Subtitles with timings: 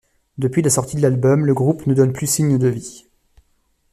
[0.39, 3.05] Depuis la sortie de l'album, le groupe ne donne plus signe de vie.